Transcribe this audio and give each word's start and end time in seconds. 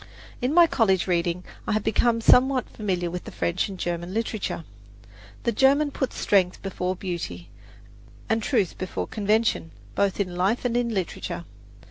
In 0.41 0.51
my 0.51 0.65
college 0.65 1.05
reading 1.05 1.43
I 1.67 1.73
have 1.73 1.83
become 1.83 2.21
somewhat 2.21 2.67
familiar 2.67 3.11
with 3.11 3.31
French 3.31 3.69
and 3.69 3.77
German 3.77 4.15
literature. 4.15 4.63
The 5.43 5.51
German 5.51 5.91
puts 5.91 6.17
strength 6.17 6.59
before 6.63 6.95
beauty, 6.95 7.51
and 8.27 8.41
truth 8.41 8.79
before 8.79 9.05
convention, 9.05 9.69
both 9.93 10.19
in 10.19 10.35
life 10.35 10.65
and 10.65 10.75
in 10.75 10.89
literature. 10.91 11.45